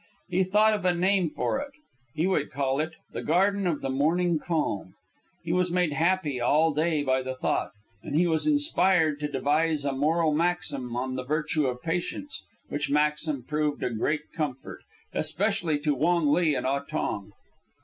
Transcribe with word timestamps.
He 0.29 0.43
thought 0.43 0.73
of 0.73 0.83
a 0.83 0.95
name 0.95 1.29
for 1.29 1.59
it; 1.59 1.73
he 2.15 2.25
would 2.25 2.49
call 2.49 2.79
it 2.79 2.93
The 3.13 3.21
Garden 3.21 3.67
of 3.67 3.81
the 3.81 3.89
Morning 3.91 4.39
Calm. 4.39 4.95
He 5.43 5.53
was 5.53 5.69
made 5.69 5.93
happy 5.93 6.41
all 6.41 6.73
day 6.73 7.03
by 7.03 7.21
the 7.21 7.35
thought, 7.35 7.69
and 8.01 8.15
he 8.15 8.25
was 8.25 8.47
inspired 8.47 9.19
to 9.19 9.31
devise 9.31 9.85
a 9.85 9.91
moral 9.93 10.33
maxim 10.33 10.95
on 10.97 11.13
the 11.13 11.23
virtue 11.23 11.67
of 11.67 11.83
patience, 11.83 12.41
which 12.69 12.89
maxim 12.89 13.43
proved 13.43 13.83
a 13.83 13.91
great 13.93 14.33
comfort, 14.35 14.79
especially 15.13 15.77
to 15.81 15.93
Wong 15.93 16.31
Li 16.33 16.55
and 16.55 16.65
Ah 16.65 16.79
Tong. 16.79 17.33